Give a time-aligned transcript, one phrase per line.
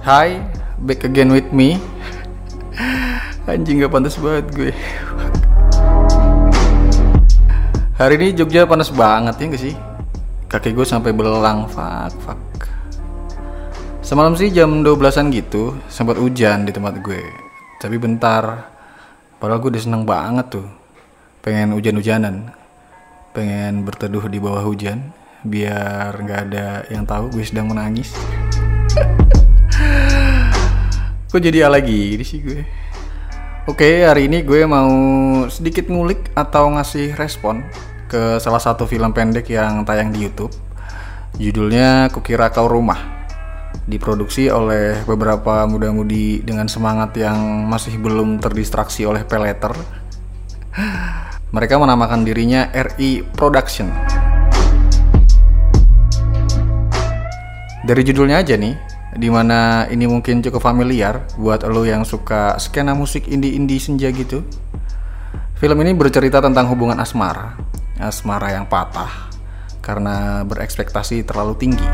[0.00, 0.40] Hai,
[0.80, 1.76] back again with me.
[3.44, 4.72] Anjing gak pantas banget gue.
[8.00, 9.76] Hari ini Jogja panas banget ya gak sih?
[10.48, 12.40] Kaki gue sampai belang, fuck, fuck.
[14.00, 17.20] Semalam sih jam 12-an gitu, sempat hujan di tempat gue.
[17.76, 18.72] Tapi bentar,
[19.36, 20.68] padahal gue udah seneng banget tuh.
[21.44, 22.56] Pengen hujan-hujanan.
[23.36, 25.12] Pengen berteduh di bawah hujan,
[25.44, 28.16] biar nggak ada yang tahu gue sedang menangis.
[31.30, 32.66] Kok jadi A lagi di sih gue?
[33.70, 34.90] Oke, hari ini gue mau
[35.46, 37.62] sedikit ngulik atau ngasih respon
[38.10, 40.50] ke salah satu film pendek yang tayang di YouTube.
[41.38, 42.98] Judulnya Kukira Kau Rumah.
[43.86, 47.38] Diproduksi oleh beberapa muda-mudi dengan semangat yang
[47.70, 49.70] masih belum terdistraksi oleh peleter.
[51.54, 53.86] Mereka menamakan dirinya RI Production.
[57.86, 62.94] Dari judulnya aja nih, di mana ini mungkin cukup familiar buat lo yang suka skena
[62.94, 64.46] musik indie-indie senja gitu.
[65.58, 67.58] Film ini bercerita tentang hubungan asmara,
[67.98, 69.28] asmara yang patah
[69.82, 71.88] karena berekspektasi terlalu tinggi.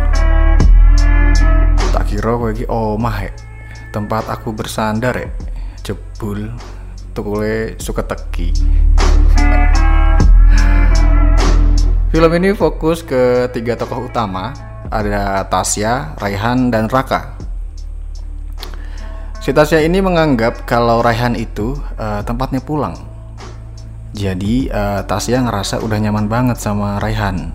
[1.97, 3.33] Tak kira gue lagi omah ya,
[3.91, 5.29] tempat aku bersandar ya,
[5.81, 6.53] jebul,
[7.17, 8.53] tukule suka teki.
[12.13, 14.53] Film ini fokus ke tiga tokoh utama,
[14.91, 17.37] ada Tasya, Raihan, dan Raka.
[19.43, 22.99] Si Tasya ini menganggap kalau Raihan itu uh, tempatnya pulang.
[24.11, 27.55] Jadi uh, Tasya ngerasa udah nyaman banget sama Raihan.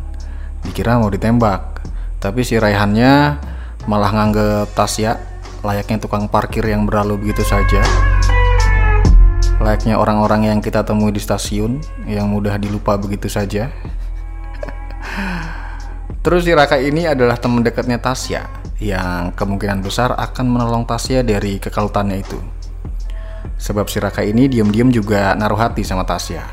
[0.63, 1.83] Dikira mau ditembak,
[2.23, 3.41] tapi si Raihannya
[3.89, 7.81] malah nganggep Tasya layaknya tukang parkir yang berlalu begitu saja.
[9.61, 13.69] Layaknya orang-orang yang kita temui di stasiun yang mudah dilupa begitu saja.
[16.21, 18.45] Terus si Raka ini adalah teman dekatnya Tasya
[18.77, 22.37] yang kemungkinan besar akan menolong Tasya dari kekalutannya itu.
[23.57, 26.45] Sebab si Raka ini diam-diam juga naruh hati sama Tasya.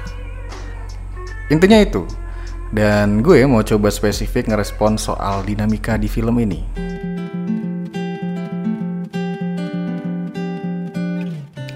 [1.53, 2.09] Intinya itu.
[2.73, 6.65] Dan gue mau coba spesifik ngerespon soal dinamika di film ini.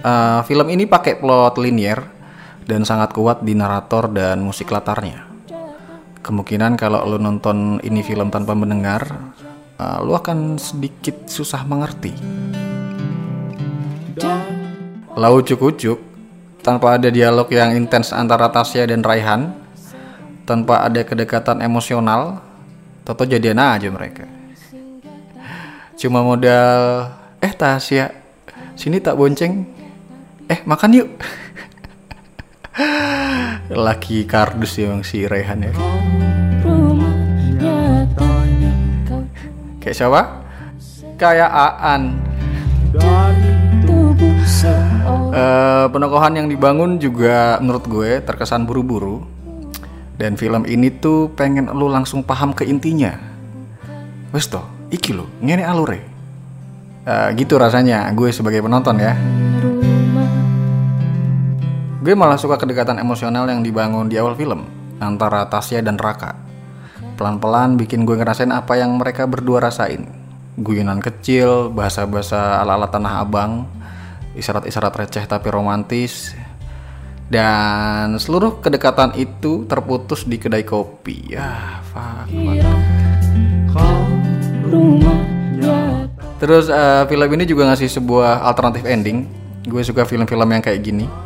[0.03, 2.09] Uh, film ini pakai plot linear
[2.65, 5.32] dan sangat kuat di narator dan musik latarnya
[6.23, 9.03] kemungkinan kalau lo nonton ini film tanpa mendengar,
[9.77, 12.15] uh, lo akan sedikit susah mengerti.
[15.13, 15.99] Lau ucuk-ucuk,
[16.65, 19.53] tanpa ada dialog yang intens antara Tasya dan Raihan,
[20.47, 22.41] tanpa ada kedekatan emosional,
[23.03, 24.25] toto jadian aja mereka.
[25.99, 27.13] Cuma modal,
[27.43, 28.15] eh Tasya,
[28.79, 29.67] sini tak bonceng,
[30.49, 31.11] eh makan yuk.
[33.73, 35.73] laki kardus yang si Rehan ya.
[39.83, 40.21] Kayak siapa?
[41.19, 42.23] Kayak Aan
[45.33, 49.25] uh, penokohan yang dibangun juga menurut gue terkesan buru-buru.
[50.13, 53.17] Dan film ini tuh pengen lu langsung paham ke intinya.
[54.31, 54.63] Wes toh
[54.93, 56.01] iki lo ngene alure.
[57.03, 59.19] Uh, gitu rasanya gue sebagai penonton ya
[62.03, 64.67] Gue malah suka kedekatan emosional yang dibangun di awal film
[64.99, 66.35] antara Tasya dan Raka.
[67.15, 70.11] Pelan-pelan bikin gue ngerasain apa yang mereka berdua rasain.
[70.59, 73.71] Guyonan kecil, bahasa-bahasa ala-ala tanah abang,
[74.35, 76.35] isyarat-isyarat receh tapi romantis.
[77.31, 81.39] Dan seluruh kedekatan itu terputus di kedai kopi.
[81.39, 82.27] Ya, fuck.
[86.43, 89.31] Terus uh, film ini juga ngasih sebuah alternatif ending.
[89.71, 91.22] Gue suka film-film yang kayak gini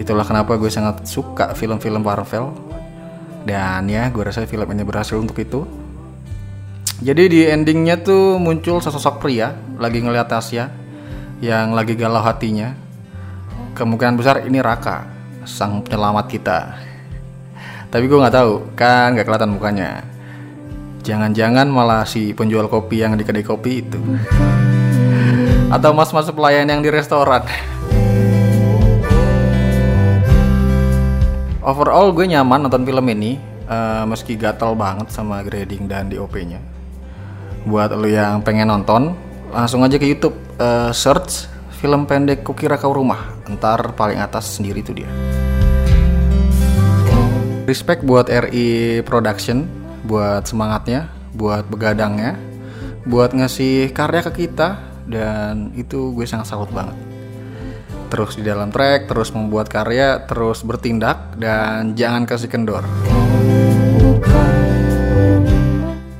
[0.00, 2.52] itulah kenapa gue sangat suka film-film Marvel.
[3.42, 5.66] Dan ya gue rasa film ini berhasil untuk itu.
[7.02, 10.70] Jadi di endingnya tuh muncul sesosok pria lagi ngeliat Tasya
[11.42, 12.78] yang lagi galau hatinya.
[13.74, 15.10] Kemungkinan besar ini Raka
[15.42, 16.58] sang penyelamat kita.
[17.90, 19.90] Tapi gue nggak tahu kan nggak kelihatan mukanya.
[21.02, 23.98] Jangan-jangan malah si penjual kopi yang di kedai kopi itu.
[25.74, 27.42] Atau mas-mas pelayan yang di restoran
[31.62, 33.38] overall gue nyaman nonton film ini
[33.70, 36.58] uh, meski gatel banget sama grading dan DOP-nya.
[37.62, 39.14] Buat lo yang pengen nonton,
[39.54, 41.46] langsung aja ke YouTube uh, search
[41.78, 43.46] film pendek Kukira Kau Rumah.
[43.46, 45.10] Ntar paling atas sendiri itu dia.
[47.62, 49.70] Respect buat RI Production,
[50.02, 51.06] buat semangatnya,
[51.38, 52.34] buat begadangnya,
[53.06, 57.11] buat ngasih karya ke kita dan itu gue sangat salut banget
[58.12, 62.84] terus di dalam track, terus membuat karya, terus bertindak dan jangan kasih kendor.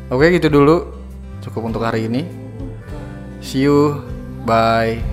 [0.08, 0.88] Oke gitu dulu,
[1.44, 2.24] cukup untuk hari ini.
[3.44, 4.00] See you.
[4.48, 5.11] Bye.